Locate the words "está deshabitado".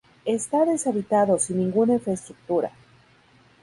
0.25-1.37